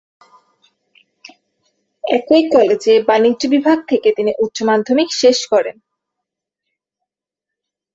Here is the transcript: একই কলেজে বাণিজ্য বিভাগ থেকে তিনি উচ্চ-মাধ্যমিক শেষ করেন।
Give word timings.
একই 2.03 2.43
কলেজে 2.53 2.93
বাণিজ্য 3.09 3.41
বিভাগ 3.47 3.77
থেকে 3.87 4.09
তিনি 4.17 4.31
উচ্চ-মাধ্যমিক 4.39 5.09
শেষ 5.21 5.37
করেন। 5.51 5.77